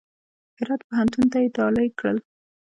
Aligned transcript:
د 0.55 0.57
هرات 0.59 0.81
پوهنتون 0.87 1.25
ته 1.31 1.37
یې 1.43 1.47
ډالۍ 1.55 1.87
کړل. 1.99 2.17